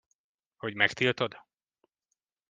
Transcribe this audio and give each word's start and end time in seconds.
Hogy 0.57 0.73
megtiltod? 0.73 1.39